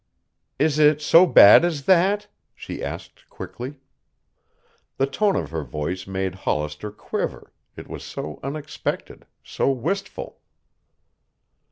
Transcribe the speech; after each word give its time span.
"Is 0.57 0.79
it 0.79 0.99
so 0.99 1.27
bad 1.27 1.63
as 1.63 1.83
that?" 1.85 2.25
she 2.55 2.83
asked 2.83 3.29
quickly. 3.29 3.75
The 4.97 5.05
tone 5.05 5.35
of 5.35 5.51
her 5.51 5.63
voice 5.63 6.07
made 6.07 6.33
Hollister 6.33 6.89
quiver, 6.89 7.53
it 7.75 7.87
was 7.87 8.03
so 8.03 8.39
unexpected, 8.41 9.27
so 9.43 9.69
wistful. 9.69 10.39